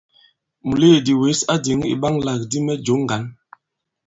Mùleèdì 0.67 1.13
wěs 1.21 1.39
a 1.53 1.55
dìŋì 1.63 1.85
ìɓaŋalàkdi 1.93 2.57
mɛ 2.65 2.73
jǒ 2.85 2.95
ŋgǎn. 3.03 3.23